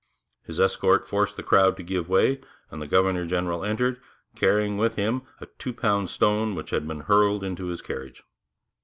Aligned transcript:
His 0.41 0.59
escort 0.59 1.07
forced 1.07 1.37
the 1.37 1.43
crowd 1.43 1.77
to 1.77 1.83
give 1.83 2.09
way, 2.09 2.39
and 2.71 2.81
the 2.81 2.87
governor 2.87 3.23
general 3.27 3.63
entered, 3.63 4.01
carrying 4.35 4.77
with 4.79 4.95
him 4.95 5.21
a 5.39 5.45
two 5.59 5.73
pound 5.73 6.09
stone 6.09 6.55
which 6.55 6.71
had 6.71 6.87
been 6.87 7.01
hurled 7.01 7.43
into 7.43 7.67
his 7.67 7.83
carriage. 7.83 8.23